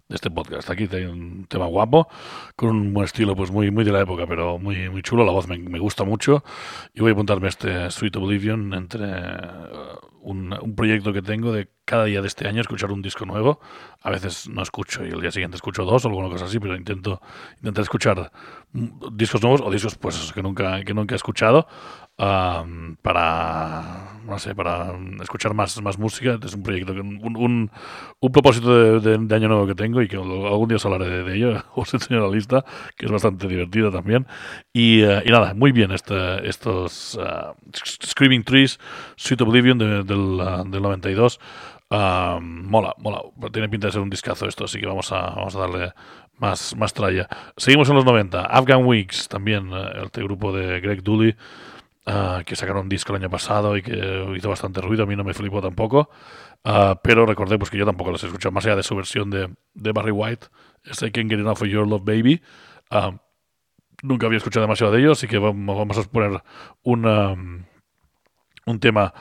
de 0.08 0.16
este 0.16 0.32
podcast. 0.32 0.70
Aquí 0.70 0.88
hay 0.94 1.04
un 1.04 1.46
tema 1.50 1.66
guapo, 1.66 2.08
con 2.56 2.70
un 2.70 2.94
buen 2.94 3.04
estilo, 3.04 3.36
pues 3.36 3.52
muy, 3.52 3.70
muy 3.70 3.84
de 3.84 3.92
la 3.92 4.00
época, 4.00 4.26
pero 4.26 4.58
muy, 4.58 4.90
muy 4.90 5.02
chulo. 5.02 5.26
La 5.26 5.34
voz 5.34 5.50
me, 5.50 5.58
me 5.58 5.78
gusta 5.78 6.06
mucho. 6.06 6.42
Y 6.94 7.02
voy 7.02 7.10
a 7.10 7.12
apuntarme 7.12 7.50
este 7.50 7.92
Sweet 7.92 8.16
Oblivion 8.16 8.74
entre 8.74 9.04
uh, 9.04 10.00
un, 10.22 10.54
un, 10.54 10.74
proyecto 10.74 11.12
que 11.12 11.22
tengo 11.22 11.52
de 11.52 11.68
cada 11.84 12.06
día 12.06 12.22
de 12.22 12.28
este 12.28 12.48
año 12.48 12.62
escuchar 12.62 12.94
un 12.94 13.02
disco 13.02 13.26
nuevo. 13.26 13.60
A 14.02 14.10
veces 14.10 14.48
no 14.48 14.62
escucho 14.62 15.06
y 15.06 15.10
el 15.10 15.20
día 15.20 15.32
siguiente 15.32 15.58
escucho 15.58 15.84
dos 15.84 16.06
o 16.06 16.08
alguna 16.08 16.30
cosa 16.30 16.46
así, 16.46 16.62
pero 16.62 16.78
intento 16.78 17.22
intentar 17.58 17.82
escuchar 17.82 18.32
discos 19.12 19.42
nuevos 19.42 19.60
o 19.60 19.70
discos 19.70 19.96
pues 19.96 20.32
que 20.32 20.42
nunca, 20.42 20.82
que 20.86 20.94
nunca 20.94 21.14
he 21.14 21.18
escuchado. 21.18 21.68
Um, 22.20 22.96
para 23.04 24.18
no 24.26 24.40
sé 24.40 24.56
para 24.56 24.92
escuchar 25.22 25.54
más, 25.54 25.80
más 25.84 26.00
música. 26.00 26.40
Es 26.44 26.56
un 26.56 26.64
proyecto 26.64 26.94
un, 26.94 27.22
un, 27.38 27.72
un 28.20 28.32
propósito 28.32 29.00
de, 29.00 29.00
de, 29.00 29.18
de, 29.20 29.36
año 29.36 29.48
nuevo 29.48 29.68
que 29.68 29.76
tengo 29.76 30.02
y 30.02 30.08
que 30.08 30.16
algún 30.16 30.68
día 30.68 30.78
os 30.78 30.86
hablaré 30.86 31.08
de, 31.10 31.24
de 31.24 31.36
ello 31.36 31.64
os 31.76 31.94
enseño 31.94 32.20
la 32.20 32.34
lista 32.34 32.66
que 32.96 33.06
es 33.06 33.12
bastante 33.12 33.48
divertida 33.48 33.92
también. 33.92 34.26
Y, 34.74 35.04
uh, 35.04 35.22
y 35.26 35.30
nada 35.30 35.54
muy 35.54 35.72
bien 35.72 35.92
este, 35.92 36.48
estos 36.50 37.16
uh, 37.16 37.54
Screaming 38.04 38.44
Trees 38.44 38.80
Sweet 39.16 39.42
Oblivion 39.42 39.78
de, 39.78 40.04
del, 40.04 40.42
uh, 40.42 40.68
del 40.68 40.82
92 40.82 41.40
mola, 41.90 42.96
mola. 42.98 43.22
Tiene 43.54 43.70
pinta 43.70 43.88
de 43.88 43.94
ser 43.94 44.02
un 44.02 44.10
discazo 44.10 44.48
esto 44.48 44.66
así 44.66 44.80
que 44.80 44.88
vamos 44.88 45.12
a, 45.12 45.22
vamos 45.22 45.56
a 45.56 45.60
darle 45.60 45.94
más, 46.40 46.76
más 46.76 46.94
tralla. 46.94 47.28
Seguimos 47.56 47.88
en 47.90 47.96
los 47.96 48.06
90 48.06 48.42
Afghan 48.42 48.86
Weeks 48.86 49.28
también 49.28 49.72
el 49.72 50.10
grupo 50.24 50.52
de 50.52 50.82
Greg 50.82 51.04
Dooley 51.04 51.36
Uh, 52.10 52.42
que 52.46 52.56
sacaron 52.56 52.84
un 52.84 52.90
disco 52.90 53.12
el 53.12 53.22
año 53.22 53.30
pasado 53.30 53.76
y 53.76 53.82
que 53.82 54.34
hizo 54.38 54.48
bastante 54.48 54.80
ruido, 54.80 55.04
a 55.04 55.06
mí 55.06 55.18
no 55.18 55.26
me 55.26 55.34
flipó 55.34 55.62
tampoco, 55.62 56.10
uh, 56.64 56.96
pero 57.04 57.26
recordé 57.26 57.58
pues 57.58 57.70
que 57.70 57.78
yo 57.78 57.86
tampoco 57.86 58.12
los 58.12 58.24
he 58.24 58.28
escuchado, 58.28 58.54
más 58.54 58.66
allá 58.66 58.78
de 58.78 58.84
su 58.84 58.96
versión 58.96 59.30
de, 59.30 59.50
de 59.74 59.92
Barry 59.92 60.12
White, 60.12 60.48
este 60.86 61.12
Can't 61.12 61.30
Get 61.30 61.40
Enough 61.40 61.64
of 61.64 61.68
Your 61.68 61.86
Love 61.86 62.06
Baby, 62.06 62.42
uh, 62.92 63.12
nunca 64.04 64.26
había 64.26 64.38
escuchado 64.38 64.62
demasiado 64.62 64.94
de 64.94 65.02
ellos, 65.02 65.18
así 65.18 65.28
que 65.28 65.38
vamos, 65.38 65.78
vamos 65.78 65.98
a 65.98 66.04
poner 66.04 66.42
una, 66.84 67.34
un 67.34 68.80
tema 68.80 69.14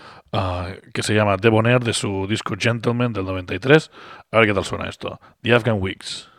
que 0.94 1.02
se 1.02 1.12
llama 1.12 1.38
Debonair 1.38 1.80
de 1.80 1.92
su 1.92 2.28
disco 2.28 2.54
Gentleman 2.56 3.12
del 3.12 3.24
93, 3.24 3.90
a 4.30 4.38
ver 4.38 4.46
qué 4.46 4.54
tal 4.54 4.64
suena 4.64 4.88
esto, 4.88 5.18
The 5.42 5.54
Afghan 5.54 5.78
Weeks. 5.80 6.30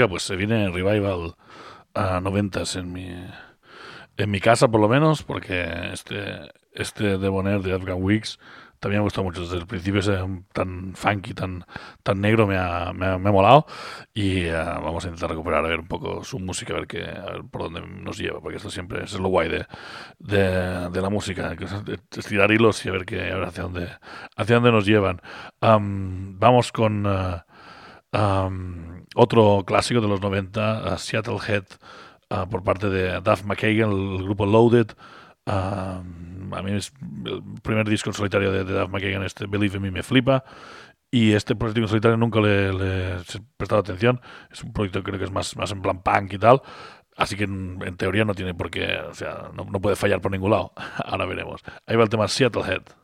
oiga, 0.00 0.08
pues 0.08 0.22
se 0.22 0.34
viene 0.36 0.64
el 0.64 0.72
Revival 0.72 1.34
a 1.94 2.20
noventas 2.20 2.74
en 2.76 2.90
mi, 2.90 3.14
en 4.16 4.30
mi 4.30 4.40
casa 4.40 4.66
por 4.68 4.80
lo 4.80 4.88
menos, 4.88 5.22
porque 5.22 5.90
este, 5.92 6.50
este 6.72 7.18
Debonair 7.18 7.60
de 7.60 7.74
Afghan 7.74 8.02
Weeks 8.02 8.38
también 8.78 9.00
me 9.00 9.02
ha 9.02 9.04
gustado 9.04 9.24
mucho. 9.24 9.42
Desde 9.42 9.58
el 9.58 9.66
principio 9.66 10.00
ese 10.00 10.16
tan 10.54 10.94
funky, 10.94 11.34
tan, 11.34 11.66
tan 12.02 12.18
negro 12.18 12.46
me 12.46 12.56
ha, 12.56 12.94
me 12.94 13.08
ha, 13.08 13.18
me 13.18 13.28
ha 13.28 13.32
molado. 13.32 13.66
Y 14.14 14.46
uh, 14.46 14.54
vamos 14.54 15.04
a 15.04 15.08
intentar 15.08 15.28
recuperar 15.28 15.66
a 15.66 15.68
ver 15.68 15.80
un 15.80 15.86
poco 15.86 16.24
su 16.24 16.38
música, 16.38 16.72
a 16.72 16.76
ver, 16.76 16.86
qué, 16.86 17.02
a 17.02 17.32
ver 17.32 17.42
por 17.50 17.64
dónde 17.64 17.82
nos 17.82 18.16
lleva, 18.16 18.40
porque 18.40 18.56
esto 18.56 18.70
siempre 18.70 19.04
es 19.04 19.12
lo 19.20 19.28
guay 19.28 19.50
de, 19.50 19.66
de, 20.18 20.88
de 20.88 21.02
la 21.02 21.10
música, 21.10 21.54
estirar 22.16 22.50
hilos 22.50 22.86
y 22.86 22.88
a 22.88 22.92
ver, 22.92 23.04
qué, 23.04 23.30
a 23.30 23.34
ver 23.34 23.48
hacia, 23.48 23.64
dónde, 23.64 23.88
hacia 24.34 24.54
dónde 24.54 24.72
nos 24.72 24.86
llevan. 24.86 25.20
Um, 25.60 26.38
vamos 26.38 26.72
con... 26.72 27.04
Uh, 27.04 27.40
um, 28.16 28.89
otro 29.22 29.64
clásico 29.66 30.00
de 30.00 30.08
los 30.08 30.22
90, 30.22 30.94
eh, 30.94 30.98
Seattle 30.98 31.36
Head, 31.46 31.64
eh, 32.30 32.44
por 32.50 32.64
parte 32.64 32.88
de 32.88 33.20
Duff 33.20 33.44
McKagan, 33.44 33.92
el 33.92 34.22
grupo 34.24 34.46
Loaded. 34.46 34.92
Eh, 35.44 35.52
a 35.52 36.62
mí 36.64 36.72
es 36.72 36.90
el 37.26 37.42
primer 37.62 37.86
disco 37.86 38.08
en 38.08 38.14
solitario 38.14 38.50
de, 38.50 38.64
de 38.64 38.72
Duff 38.72 38.88
McKagan, 38.88 39.22
este 39.22 39.44
Believe 39.46 39.76
in 39.76 39.82
Me, 39.82 39.90
me 39.90 40.02
flipa 40.02 40.42
y 41.10 41.32
este 41.32 41.54
proyecto 41.54 41.82
en 41.82 41.88
solitario 41.88 42.16
nunca 42.16 42.40
le, 42.40 42.70
he 42.70 43.16
prestado 43.58 43.82
atención. 43.82 44.22
Es 44.50 44.64
un 44.64 44.72
proyecto 44.72 45.00
que 45.00 45.10
creo 45.10 45.18
que 45.18 45.26
es 45.26 45.32
más, 45.32 45.54
más 45.54 45.70
en 45.70 45.82
plan 45.82 46.02
punk 46.02 46.32
y 46.32 46.38
tal. 46.38 46.62
Así 47.14 47.36
que 47.36 47.44
en, 47.44 47.78
en 47.84 47.98
teoría 47.98 48.24
no 48.24 48.34
tiene 48.34 48.54
por 48.54 48.70
qué, 48.70 49.00
o 49.06 49.12
sea, 49.12 49.50
no, 49.54 49.66
no 49.66 49.80
puede 49.82 49.96
fallar 49.96 50.22
por 50.22 50.32
ningún 50.32 50.52
lado. 50.52 50.72
Ahora 51.04 51.26
veremos. 51.26 51.60
Ahí 51.86 51.94
va 51.94 52.04
el 52.04 52.08
tema 52.08 52.26
Seattle 52.26 52.62
Head. 52.62 52.99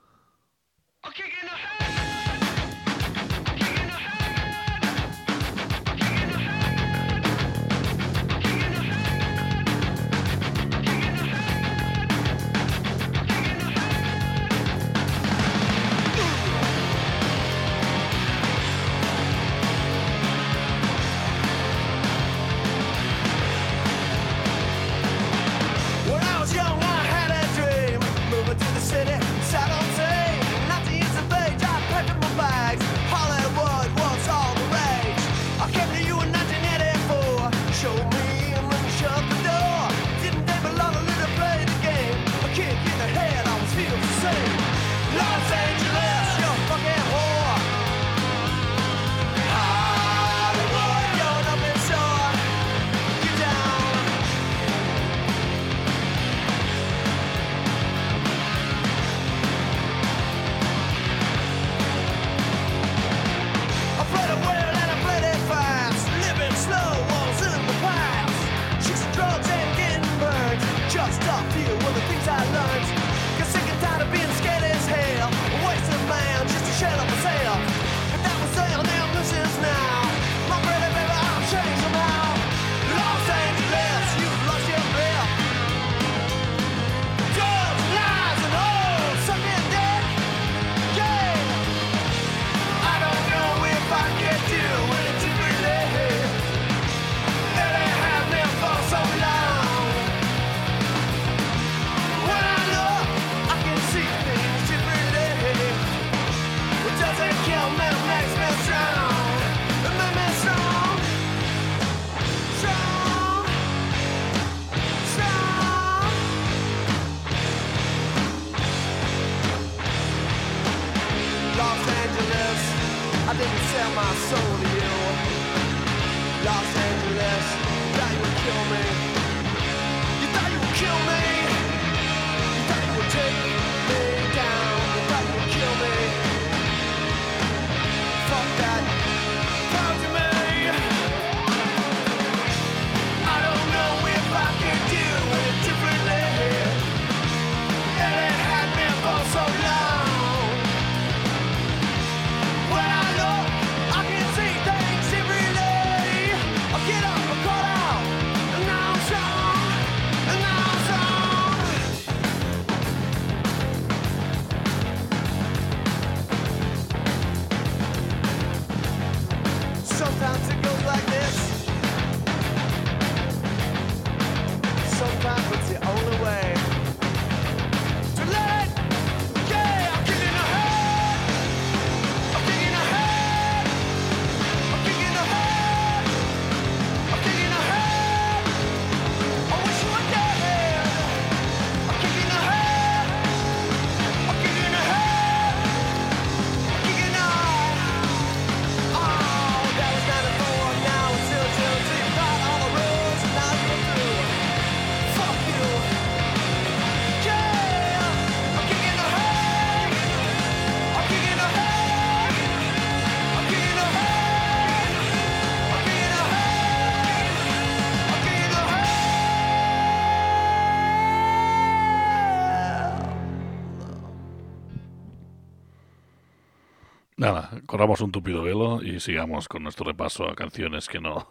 Nada, 227.26 227.50
corramos 227.66 228.00
un 228.02 228.12
tupido 228.12 228.44
velo 228.44 228.80
y 228.80 229.00
sigamos 229.00 229.48
con 229.48 229.64
nuestro 229.64 229.84
repaso 229.84 230.30
a 230.30 230.36
canciones 230.36 230.86
que 230.86 231.00
no 231.00 231.26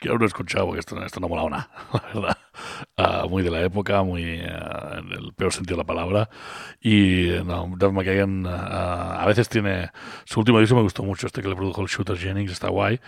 que 0.00 0.08
aún 0.08 0.20
no 0.20 0.24
he 0.24 0.26
escuchado 0.26 0.64
porque 0.64 0.80
esto, 0.80 1.04
esto 1.04 1.20
no 1.20 1.26
ha 1.26 1.28
molado 1.28 1.50
la 1.50 1.68
verdad. 2.14 2.38
Uh, 2.96 3.28
muy 3.28 3.42
de 3.42 3.50
la 3.50 3.60
época, 3.60 4.02
muy 4.02 4.22
uh, 4.40 4.98
en 4.98 5.12
el 5.12 5.34
peor 5.34 5.52
sentido 5.52 5.76
de 5.76 5.82
la 5.82 5.86
palabra. 5.86 6.30
Y 6.80 7.28
eh, 7.28 7.42
no, 7.44 7.70
Duff 7.76 7.92
McKagan 7.92 8.46
uh, 8.46 9.20
a 9.20 9.26
veces 9.26 9.50
tiene. 9.50 9.90
Su 10.24 10.40
último 10.40 10.60
disco 10.60 10.76
me 10.76 10.82
gustó 10.82 11.02
mucho, 11.02 11.26
este 11.26 11.42
que 11.42 11.48
le 11.48 11.56
produjo 11.56 11.82
el 11.82 11.88
Shooter 11.88 12.16
Jennings, 12.16 12.52
está 12.52 12.70
guay, 12.70 12.98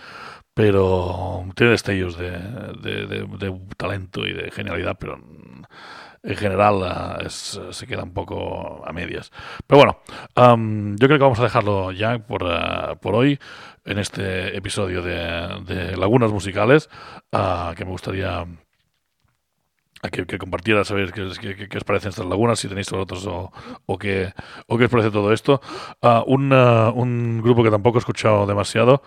pero 0.53 1.43
tiene 1.55 1.71
destellos 1.71 2.19
de, 2.19 2.29
de, 2.29 3.07
de, 3.07 3.25
de 3.25 3.59
talento 3.77 4.27
y 4.27 4.33
de 4.33 4.51
genialidad, 4.51 4.95
pero 4.99 5.19
en 6.23 6.35
general 6.35 6.81
ah, 6.83 7.19
es- 7.25 7.59
se 7.71 7.87
queda 7.87 8.03
un 8.03 8.13
poco 8.13 8.83
a 8.85 8.91
medias. 8.93 9.31
Pero 9.67 9.79
bueno, 9.79 9.97
am, 10.35 10.95
yo 10.97 11.07
creo 11.07 11.17
que 11.19 11.23
vamos 11.23 11.39
a 11.39 11.43
dejarlo 11.43 11.91
ya 11.91 12.19
por, 12.19 12.43
ah, 12.45 12.95
por 13.01 13.15
hoy 13.15 13.39
en 13.85 13.97
este 13.99 14.55
episodio 14.57 15.01
de, 15.01 15.15
de 15.65 15.97
Lagunas 15.97 16.31
Musicales, 16.31 16.89
ah, 17.31 17.73
que 17.75 17.85
me 17.85 17.91
gustaría 17.91 18.45
a 20.03 20.09
que, 20.09 20.25
que 20.25 20.39
compartiera, 20.39 20.83
saber 20.83 21.11
qué, 21.13 21.29
qué- 21.39 21.69
qué- 21.69 21.77
os 21.77 21.83
parecen 21.83 22.09
estas 22.09 22.25
lagunas, 22.25 22.59
si 22.59 22.67
tenéis 22.67 22.89
vosotros 22.89 23.21
o, 23.27 23.51
o, 23.85 23.97
qué, 23.99 24.33
o 24.67 24.77
qué 24.77 24.85
os 24.85 24.91
parece 24.91 25.11
todo 25.11 25.31
esto. 25.31 25.61
Ah, 26.01 26.23
un, 26.25 26.51
ah, 26.53 26.91
un 26.95 27.41
grupo 27.43 27.63
que 27.63 27.69
tampoco 27.69 27.97
he 27.99 28.03
escuchado 28.03 28.47
demasiado 28.47 29.03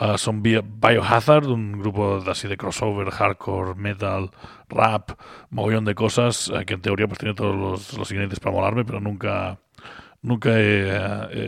ah, 0.00 0.18
son 0.18 0.42
Bio- 0.42 0.64
Biohazard, 0.64 1.46
un 1.46 1.72
grupo 1.80 2.16
así 2.28 2.48
de 2.48 2.56
crossover, 2.56 3.10
hardcore, 3.10 3.74
metal, 3.76 4.30
rap, 4.68 5.12
mogollón 5.50 5.84
de 5.84 5.94
cosas, 5.94 6.50
ah, 6.54 6.64
que 6.64 6.74
en 6.74 6.82
teoría 6.82 7.06
pues 7.06 7.18
tiene 7.18 7.34
todos 7.34 7.54
los, 7.96 8.10
ingredientes 8.10 8.40
para 8.40 8.54
molarme, 8.56 8.84
pero 8.84 9.00
nunca... 9.00 9.58
Nunca 10.22 10.50
he, 10.50 10.84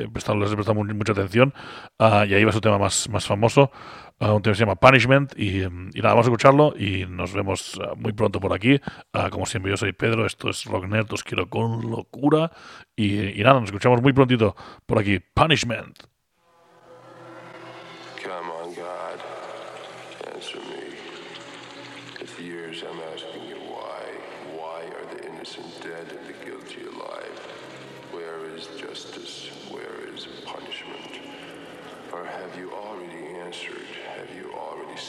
eh, 0.04 0.08
prestado, 0.10 0.38
les 0.38 0.50
he 0.50 0.54
prestado 0.54 0.74
mu- 0.82 0.94
mucha 0.94 1.12
atención. 1.12 1.52
Ah, 1.98 2.24
y 2.26 2.32
ahí 2.32 2.42
va 2.44 2.52
su 2.52 2.60
tema 2.62 2.78
más, 2.78 3.06
más 3.10 3.26
famoso, 3.26 3.70
ah, 4.18 4.32
un 4.32 4.40
tema 4.40 4.52
que 4.54 4.56
se 4.58 4.64
llama 4.64 4.76
Punishment. 4.76 5.38
Y, 5.38 5.60
nada, 5.68 6.14
vamos 6.14 6.26
a 6.26 6.30
escucharlo 6.30 6.74
y 6.78 7.04
nos 7.06 7.34
vemos 7.34 7.78
muy 7.96 8.14
pronto 8.14 8.40
por 8.40 8.54
aquí. 8.54 8.80
Ah, 9.12 9.28
como 9.30 9.44
siempre, 9.44 9.70
yo 9.72 9.76
soy 9.76 9.92
Pedro, 9.92 10.24
esto 10.24 10.48
es 10.48 10.64
Rock 10.64 10.86
Nerd, 10.86 11.12
os 11.12 11.22
quiero 11.22 11.50
con 11.50 11.82
locura. 11.90 12.50
Y 12.96 13.42
nada, 13.42 13.60
nos 13.60 13.64
escuchamos 13.64 14.00
muy 14.00 14.14
prontito 14.14 14.56
por 14.86 14.98
aquí. 14.98 15.18
Punishment. 15.20 16.11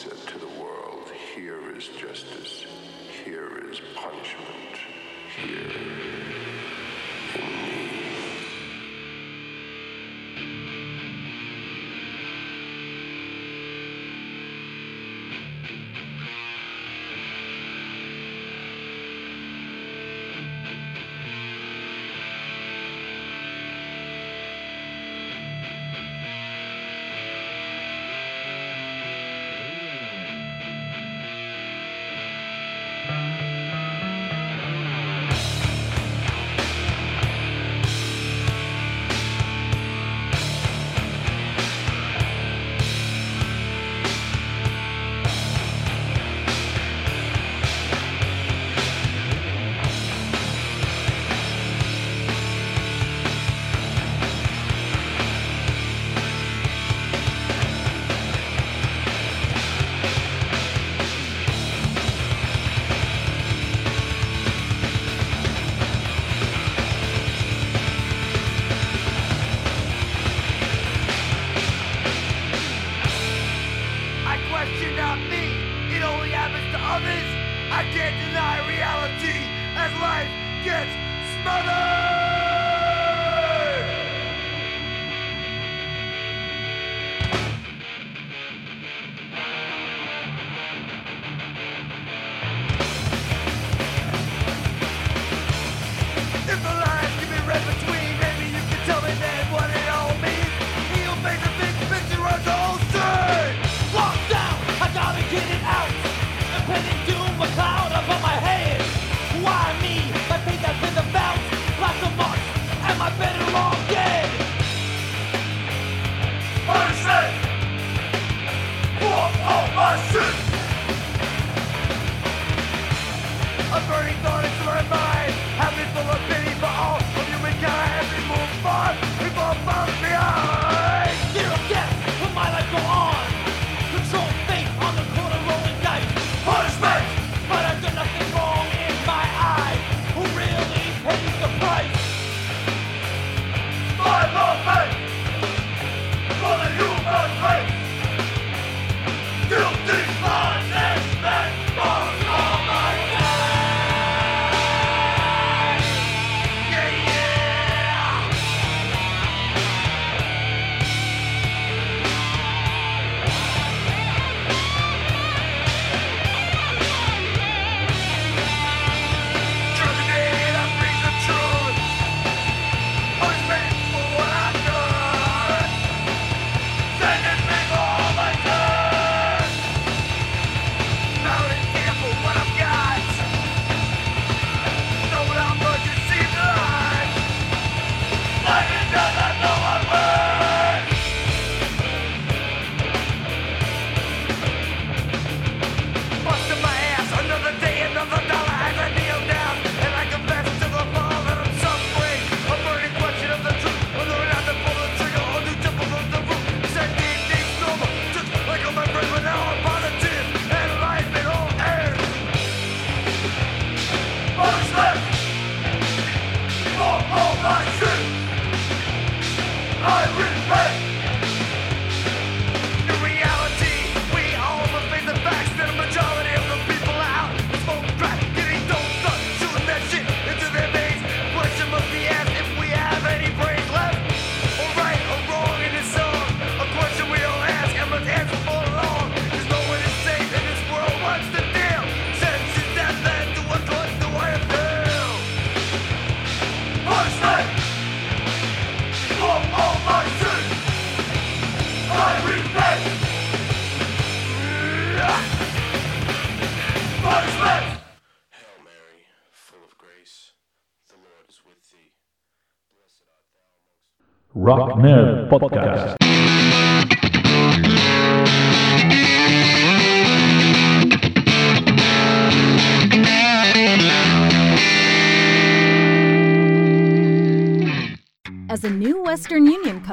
Said 0.04 0.26
to 0.26 0.38
the 0.38 0.60
world, 0.60 1.10
here 1.34 1.74
is 1.74 1.88
justice, 1.88 2.66
here 3.24 3.70
is 3.70 3.80
punishment, 3.94 4.76
here 5.34 6.03